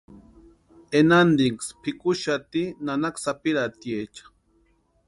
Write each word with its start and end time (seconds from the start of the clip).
Enantiksï 0.99 1.75
pikuxati 1.81 2.63
nanaka 2.85 3.19
sapirhatiecha. 3.25 4.23